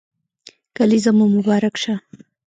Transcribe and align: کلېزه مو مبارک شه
کلېزه 0.77 1.11
مو 1.17 1.25
مبارک 1.35 1.75
شه 1.83 1.93